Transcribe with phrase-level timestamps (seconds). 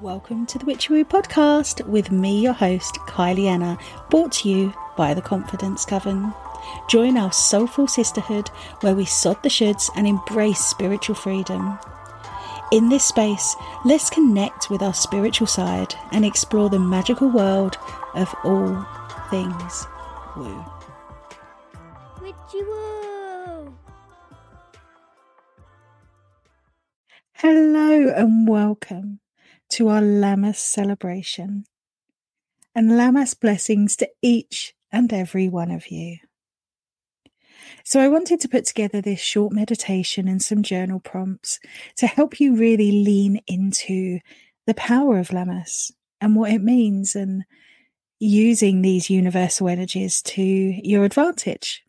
[0.00, 3.76] Welcome to the Witchy Woo podcast with me, your host, Kylie Anna,
[4.10, 6.32] brought to you by the Confidence Coven.
[6.88, 8.46] Join our soulful sisterhood
[8.80, 11.80] where we sod the shoulds and embrace spiritual freedom.
[12.70, 17.76] In this space, let's connect with our spiritual side and explore the magical world
[18.14, 18.86] of all
[19.30, 19.84] things
[20.36, 20.64] woo.
[22.22, 23.76] Witchy woo!
[27.32, 29.18] Hello and welcome
[29.70, 31.64] to our Lammas celebration.
[32.74, 36.18] And Lammas blessings to each and every one of you.
[37.84, 41.58] So, I wanted to put together this short meditation and some journal prompts
[41.96, 44.20] to help you really lean into
[44.66, 47.44] the power of Lammas and what it means and
[48.20, 51.82] using these universal energies to your advantage.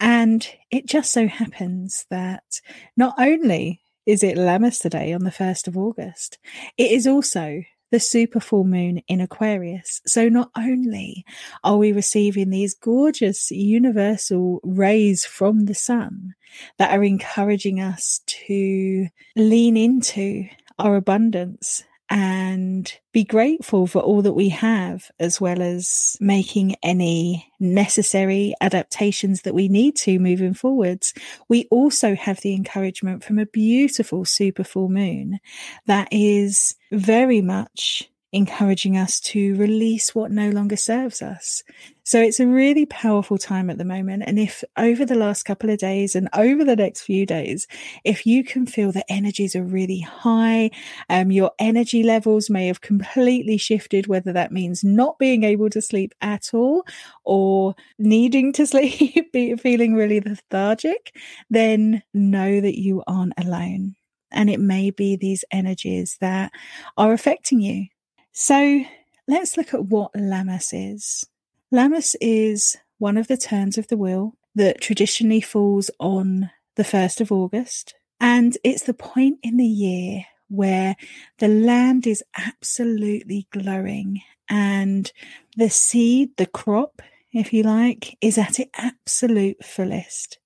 [0.00, 2.60] And it just so happens that
[2.96, 6.38] not only is it Lammas today on the 1st of August?
[6.76, 10.00] It is also the super full moon in Aquarius.
[10.06, 11.24] So not only
[11.62, 16.34] are we receiving these gorgeous universal rays from the sun
[16.78, 20.48] that are encouraging us to lean into
[20.78, 27.50] our abundance and be grateful for all that we have, as well as making any
[27.58, 31.14] necessary adaptations that we need to moving forwards.
[31.48, 35.40] We also have the encouragement from a beautiful super full moon
[35.86, 41.62] that is very much encouraging us to release what no longer serves us.
[42.04, 44.24] So it's a really powerful time at the moment.
[44.26, 47.68] And if over the last couple of days and over the next few days,
[48.04, 50.70] if you can feel the energies are really high,
[51.10, 55.82] um, your energy levels may have completely shifted, whether that means not being able to
[55.82, 56.84] sleep at all
[57.24, 61.14] or needing to sleep, feeling really lethargic,
[61.50, 63.94] then know that you aren't alone.
[64.32, 66.50] And it may be these energies that
[66.96, 67.86] are affecting you.
[68.32, 68.82] So
[69.28, 71.26] let's look at what Lammas is.
[71.70, 77.20] Lammas is one of the turns of the wheel that traditionally falls on the 1st
[77.20, 77.94] of August.
[78.20, 80.96] And it's the point in the year where
[81.38, 85.10] the land is absolutely glowing and
[85.56, 90.38] the seed, the crop, if you like, is at its absolute fullest.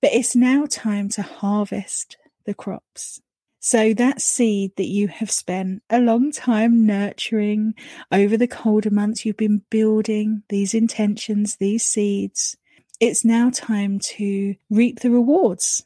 [0.00, 2.16] But it's now time to harvest
[2.46, 3.20] the crops.
[3.60, 7.74] So that seed that you have spent a long time nurturing
[8.12, 12.56] over the colder months, you've been building these intentions, these seeds.
[13.00, 15.84] It's now time to reap the rewards.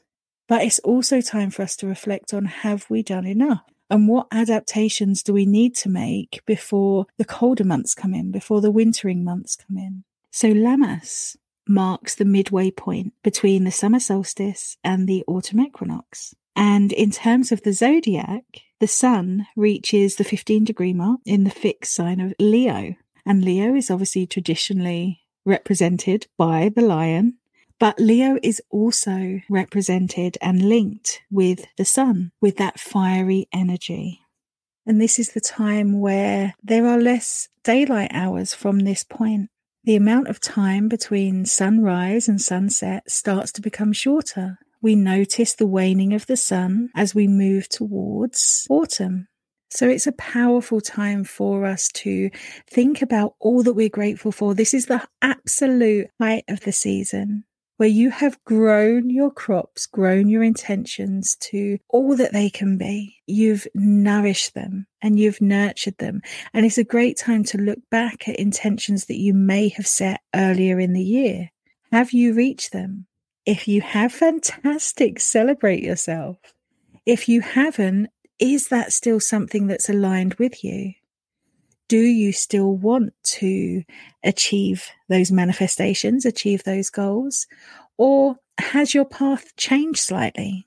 [0.49, 3.63] But it's also time for us to reflect on have we done enough?
[3.89, 8.61] And what adaptations do we need to make before the colder months come in, before
[8.61, 10.05] the wintering months come in?
[10.31, 11.37] So Lammas
[11.69, 16.35] marks the midway point between the summer solstice and the autumn equinox.
[16.55, 18.45] And in terms of the zodiac,
[18.81, 22.95] the sun reaches the 15 degree mark in the fixed sign of Leo.
[23.25, 27.39] And Leo is obviously traditionally represented by the lion,
[27.79, 34.21] but Leo is also represented and linked with the sun, with that fiery energy.
[34.87, 39.49] And this is the time where there are less daylight hours from this point.
[39.85, 45.67] The amount of time between sunrise and sunset starts to become shorter we notice the
[45.67, 49.29] waning of the sun as we move towards autumn.
[49.71, 52.31] So it's a powerful time for us to
[52.69, 54.55] think about all that we're grateful for.
[54.55, 57.45] This is the absolute height of the season
[57.79, 63.17] where you have grown your crops, grown your intentions to all that they can be.
[63.27, 66.21] You've nourished them and you've nurtured them.
[66.53, 70.21] And it's a great time to look back at intentions that you may have set
[70.35, 71.51] earlier in the year.
[71.91, 73.07] Have you reached them?
[73.45, 76.37] If you have, fantastic, celebrate yourself.
[77.05, 78.09] If you haven't,
[78.39, 80.93] is that still something that's aligned with you?
[81.89, 83.83] Do you still want to
[84.23, 87.47] achieve those manifestations, achieve those goals?
[87.99, 90.67] Or has your path changed slightly?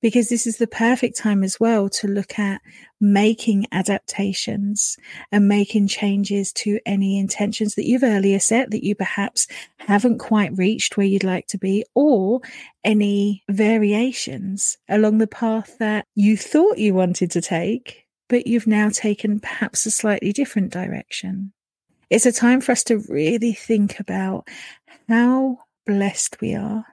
[0.00, 2.60] Because this is the perfect time as well to look at
[3.00, 4.96] making adaptations
[5.32, 9.46] and making changes to any intentions that you've earlier set that you perhaps
[9.78, 12.40] haven't quite reached where you'd like to be, or
[12.84, 18.88] any variations along the path that you thought you wanted to take, but you've now
[18.88, 21.52] taken perhaps a slightly different direction.
[22.10, 24.48] It's a time for us to really think about
[25.08, 26.86] how blessed we are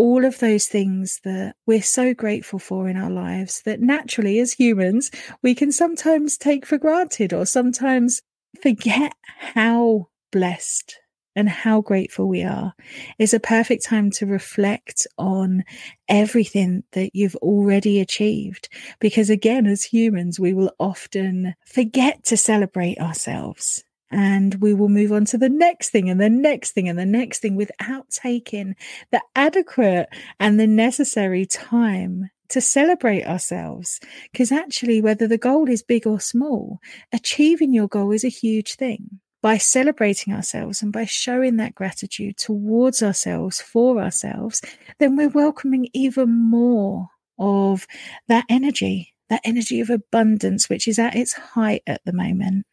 [0.00, 4.50] all of those things that we're so grateful for in our lives that naturally, as
[4.50, 5.10] humans,
[5.42, 8.22] we can sometimes take for granted or sometimes
[8.62, 10.98] forget how blessed
[11.36, 12.72] and how grateful we are
[13.18, 15.64] is a perfect time to reflect on
[16.08, 18.70] everything that you've already achieved.
[19.00, 25.12] Because again, as humans, we will often forget to celebrate ourselves and we will move
[25.12, 28.74] on to the next thing and the next thing and the next thing without taking
[29.12, 30.08] the adequate
[30.38, 34.00] and the necessary time to celebrate ourselves.
[34.32, 36.80] Because actually, whether the goal is big or small,
[37.12, 39.20] achieving your goal is a huge thing.
[39.42, 44.60] By celebrating ourselves and by showing that gratitude towards ourselves, for ourselves,
[44.98, 47.08] then we're welcoming even more
[47.38, 47.86] of
[48.28, 52.66] that energy, that energy of abundance, which is at its height at the moment.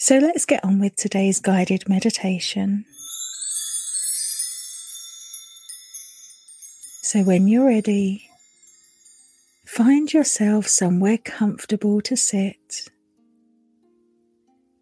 [0.00, 2.84] So let's get on with today's guided meditation.
[7.02, 8.30] So when you're ready,
[9.66, 12.90] find yourself somewhere comfortable to sit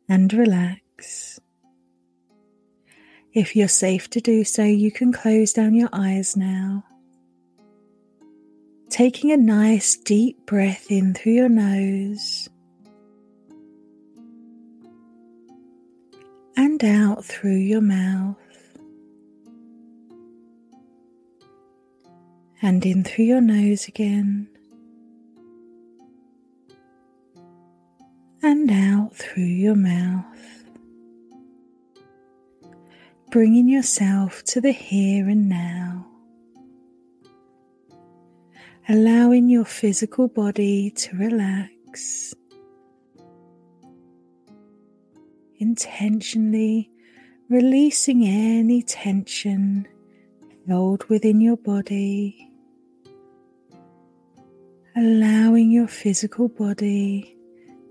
[0.07, 1.41] and relax.
[3.33, 6.85] If you're safe to do so, you can close down your eyes now.
[8.91, 12.51] Taking a nice deep breath in through your nose
[16.82, 18.37] and out through your mouth.
[22.61, 24.49] And in through your nose again.
[28.43, 30.25] And out through your mouth.
[33.31, 36.06] Bringing yourself to the here and now.
[38.88, 42.34] Allowing your physical body to relax
[45.58, 46.91] intentionally
[47.49, 49.87] releasing any tension
[50.67, 52.50] held within your body,
[54.97, 57.37] allowing your physical body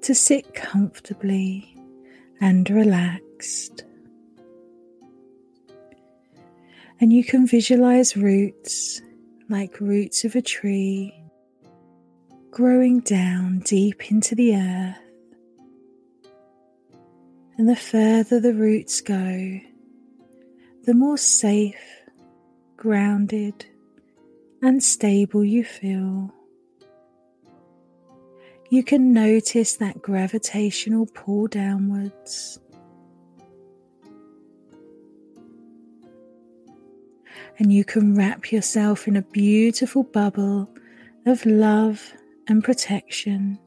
[0.01, 1.77] to sit comfortably
[2.41, 3.85] and relaxed.
[6.99, 9.01] And you can visualize roots
[9.49, 11.13] like roots of a tree
[12.51, 15.04] growing down deep into the earth
[17.57, 19.59] and the further the roots go,
[20.83, 21.75] the more safe,
[22.75, 23.65] grounded,
[24.61, 26.33] and stable you feel.
[28.69, 32.59] You can notice that gravitational pull downwards.
[37.57, 40.69] And you can wrap yourself in a beautiful bubble
[41.25, 42.13] of love
[42.47, 43.59] and protection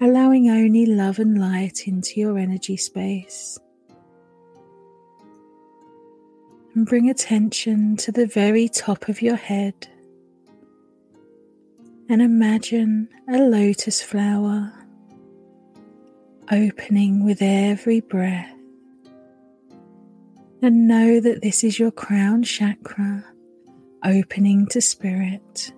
[0.00, 3.58] allowing only love and light into your energy space.
[6.74, 9.88] And bring attention to the very top of your head
[12.08, 14.72] and imagine a lotus flower
[16.50, 18.54] opening with every breath.
[20.62, 23.24] And know that this is your crown chakra
[24.04, 25.72] opening to spirit.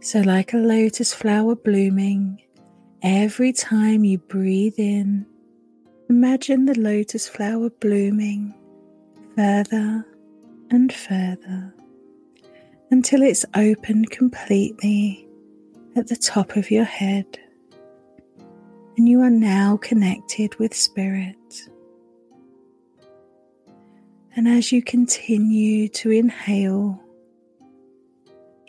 [0.00, 2.40] So, like a lotus flower blooming,
[3.02, 5.26] every time you breathe in,
[6.08, 8.54] imagine the lotus flower blooming
[9.34, 10.06] further
[10.70, 11.74] and further
[12.90, 15.28] until it's opened completely
[15.96, 17.26] at the top of your head.
[18.96, 21.36] And you are now connected with Spirit.
[24.36, 27.02] And as you continue to inhale,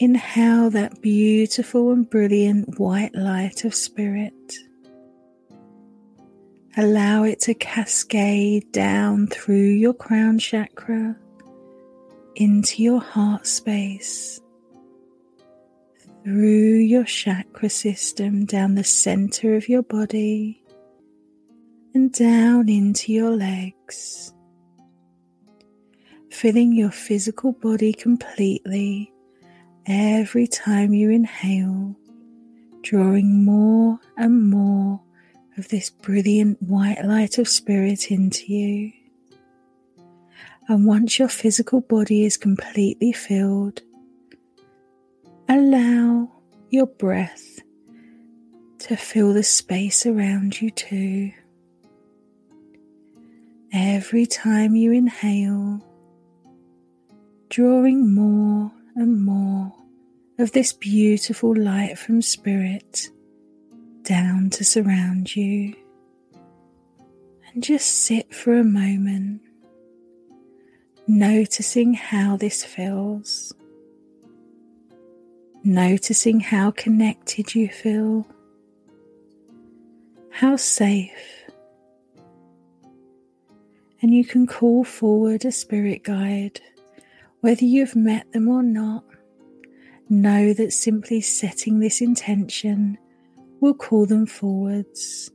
[0.02, 4.56] Inhale that beautiful and brilliant white light of spirit.
[6.78, 11.18] Allow it to cascade down through your crown chakra
[12.38, 14.40] into your heart space,
[16.24, 20.64] through your chakra system, down the center of your body,
[21.94, 24.34] and down into your legs,
[26.32, 29.12] filling your physical body completely
[29.90, 31.96] every time you inhale,
[32.84, 35.02] drawing more and more
[35.58, 38.92] of this brilliant white light of spirit into you.
[40.68, 43.82] And once your physical body is completely filled,
[45.50, 46.30] allow
[46.70, 47.60] your breath
[48.78, 51.32] to fill the space around you too.
[53.74, 55.84] Every time you inhale,
[57.50, 59.74] drawing more and more
[60.40, 63.10] of this beautiful light from Spirit
[64.04, 65.76] down to surround you.
[67.54, 69.42] And just sit for a moment,
[71.08, 73.54] noticing how this feels,
[75.66, 78.26] noticing how connected you feel,
[80.30, 81.12] how safe.
[84.02, 86.62] And you can call forward a spirit guide,
[87.42, 89.04] whether you've met them or not.
[90.12, 92.98] Know that simply setting this intention
[93.60, 95.30] will call them forwards.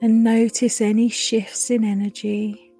[0.00, 2.72] And notice any shifts in energy,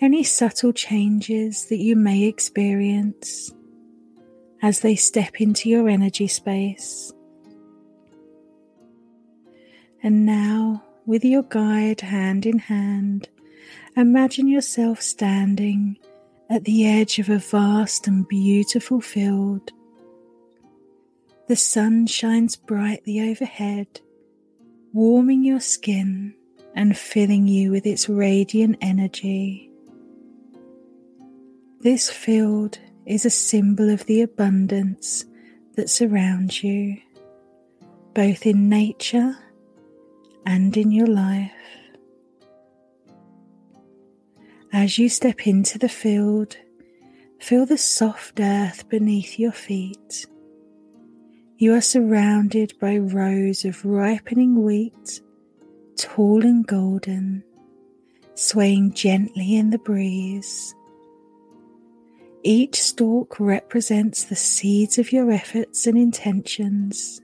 [0.00, 3.52] any subtle changes that you may experience
[4.62, 7.12] as they step into your energy space.
[10.02, 13.28] And now, with your guide hand in hand,
[13.96, 15.98] imagine yourself standing
[16.50, 19.70] at the edge of a vast and beautiful field.
[21.46, 24.00] The sun shines brightly overhead,
[24.92, 26.34] warming your skin
[26.74, 29.70] and filling you with its radiant energy.
[31.80, 35.24] This field is a symbol of the abundance
[35.76, 36.98] that surrounds you,
[38.12, 39.36] both in nature
[40.44, 41.52] and in your life.
[44.72, 46.56] As you step into the field,
[47.40, 50.26] feel the soft earth beneath your feet.
[51.56, 55.20] You are surrounded by rows of ripening wheat,
[55.96, 57.42] tall and golden,
[58.34, 60.74] swaying gently in the breeze.
[62.42, 67.20] Each stalk represents the seeds of your efforts and intentions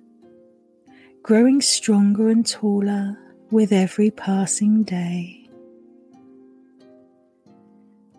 [1.26, 3.18] growing stronger and taller
[3.50, 5.45] with every passing day.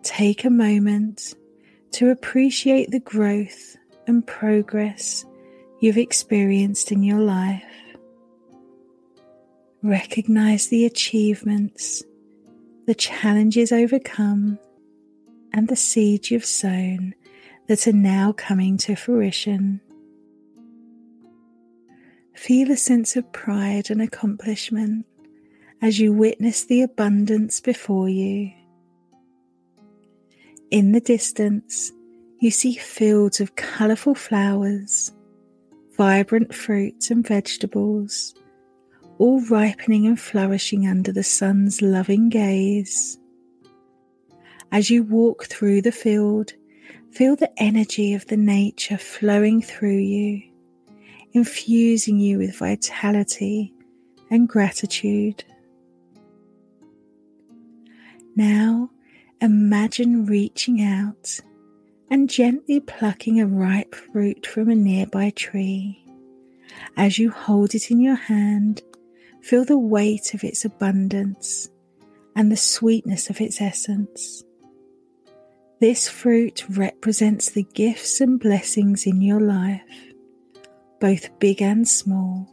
[0.08, 1.34] Take a moment
[1.92, 5.26] to appreciate the growth and progress
[5.80, 7.62] you've experienced in your life.
[9.82, 12.02] Recognize the achievements,
[12.86, 14.58] the challenges overcome,
[15.52, 17.14] and the seeds you've sown
[17.66, 19.78] that are now coming to fruition.
[22.34, 25.04] Feel a sense of pride and accomplishment
[25.82, 28.52] as you witness the abundance before you.
[30.70, 31.92] In the distance,
[32.40, 35.12] you see fields of colourful flowers,
[35.96, 38.34] vibrant fruits and vegetables,
[39.18, 43.18] all ripening and flourishing under the sun's loving gaze.
[44.70, 46.52] As you walk through the field,
[47.10, 50.42] feel the energy of the nature flowing through you
[51.32, 53.72] infusing you with vitality
[54.30, 55.44] and gratitude.
[58.36, 58.90] Now
[59.40, 61.40] imagine reaching out
[62.10, 66.04] and gently plucking a ripe fruit from a nearby tree.
[66.96, 68.82] As you hold it in your hand,
[69.42, 71.68] feel the weight of its abundance
[72.34, 74.44] and the sweetness of its essence.
[75.80, 80.08] This fruit represents the gifts and blessings in your life
[81.00, 82.48] both big and small.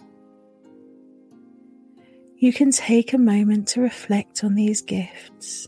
[2.38, 5.68] You can take a moment to reflect on these gifts,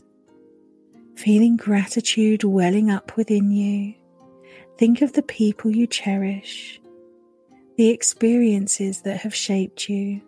[1.18, 3.92] feeling gratitude welling up within you.
[4.78, 6.80] Think of the people you cherish,
[7.76, 10.20] the experiences that have shaped you,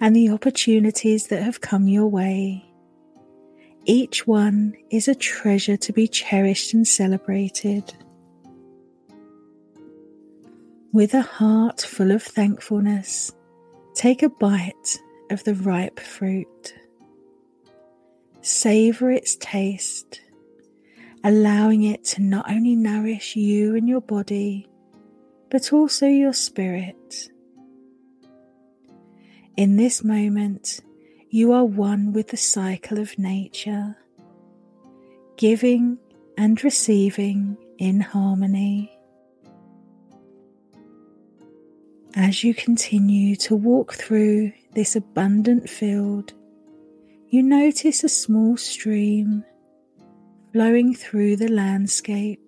[0.00, 2.64] and the opportunities that have come your way.
[3.84, 7.92] Each one is a treasure to be cherished and celebrated.
[10.92, 13.32] With a heart full of thankfulness,
[13.94, 15.00] take a bite
[15.30, 16.74] of the ripe fruit.
[18.48, 20.22] Savor its taste,
[21.22, 24.66] allowing it to not only nourish you and your body,
[25.50, 27.28] but also your spirit.
[29.58, 30.80] In this moment,
[31.28, 33.98] you are one with the cycle of nature,
[35.36, 35.98] giving
[36.38, 38.90] and receiving in harmony.
[42.14, 46.32] As you continue to walk through this abundant field,
[47.30, 49.44] you notice a small stream
[50.52, 52.40] flowing through the landscape.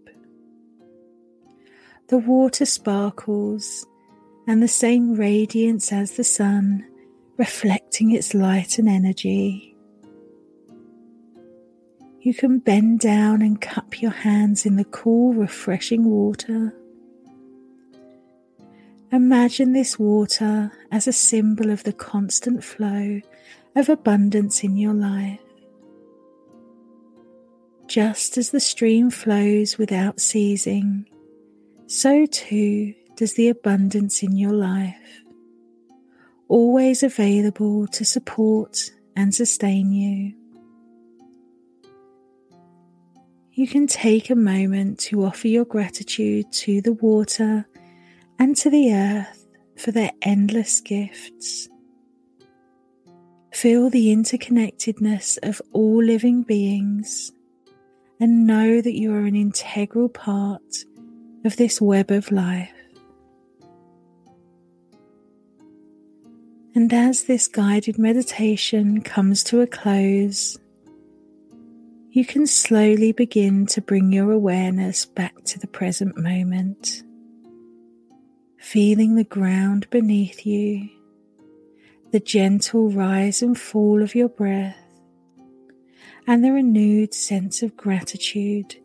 [2.09, 3.87] The water sparkles
[4.47, 6.87] and the same radiance as the sun,
[7.37, 9.77] reflecting its light and energy.
[12.23, 16.75] You can bend down and cup your hands in the cool, refreshing water.
[19.13, 23.21] Imagine this water as a symbol of the constant flow
[23.77, 25.41] of abundance in your life.
[27.87, 31.07] Just as the stream flows without ceasing,
[31.87, 35.23] so too does the abundance in your life,
[36.49, 40.35] always available to support and sustain you.
[43.53, 47.67] You can take a moment to offer your gratitude to the water
[48.39, 49.47] and to the earth
[49.77, 51.69] for their endless gifts.
[53.53, 57.33] Feel the interconnectedness of all living beings
[58.21, 60.85] and know that you are an integral part
[61.45, 62.71] of this web of life.
[66.75, 70.57] And as this guided meditation comes to a close,
[72.13, 77.03] you can slowly begin to bring your awareness back to the present moment,
[78.59, 80.89] feeling the ground beneath you,
[82.13, 84.77] the gentle rise and fall of your breath,
[86.27, 88.77] and the renewed sense of gratitude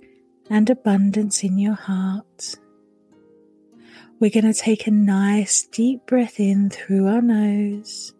[0.49, 2.55] and abundance in your heart.
[4.19, 8.13] We're going to take a nice deep breath in through our nose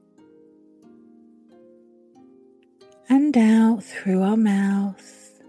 [3.08, 5.40] and out through our mouth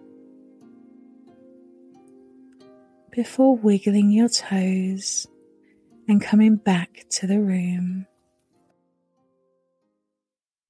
[3.10, 5.26] before wiggling your toes
[6.06, 8.06] and coming back to the room.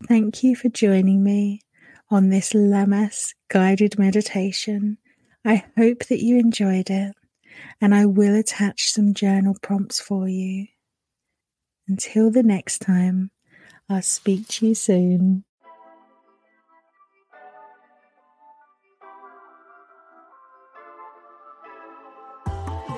[0.09, 1.63] Thank you for joining me
[2.11, 4.99] on this Lammas guided meditation.
[5.45, 7.17] I hope that you enjoyed it
[7.81, 10.69] and I will attach some journal prompts for you.
[11.89, 13.33] Until the next time,
[13.89, 15.45] I'll speak to you soon.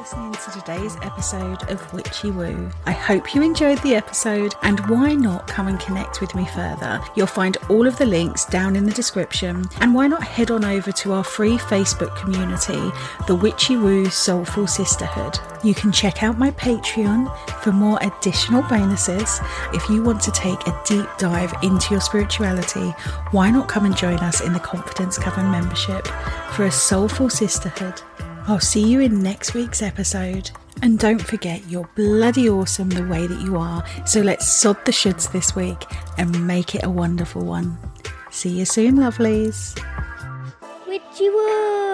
[0.09, 2.71] Listening to today's episode of Witchy Woo.
[2.87, 6.99] I hope you enjoyed the episode, and why not come and connect with me further?
[7.15, 10.65] You'll find all of the links down in the description, and why not head on
[10.65, 12.81] over to our free Facebook community,
[13.27, 15.39] the Witchy Woo Soulful Sisterhood.
[15.63, 19.41] You can check out my Patreon for more additional bonuses.
[19.75, 22.95] If you want to take a deep dive into your spirituality,
[23.33, 26.07] why not come and join us in the Confidence Coven membership
[26.53, 28.01] for a soulful sisterhood?
[28.49, 30.51] I'll see you in next week's episode.
[30.81, 33.85] And don't forget, you're bloody awesome the way that you are.
[34.07, 35.85] So let's sod the shoulds this week
[36.17, 37.77] and make it a wonderful one.
[38.31, 39.79] See you soon, lovelies.
[40.87, 41.88] Witchy Woo!